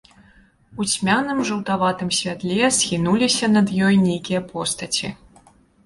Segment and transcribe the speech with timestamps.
[0.79, 5.17] У цьмяным жаўтаватым святле схінуліся над ёй нейкія постаці.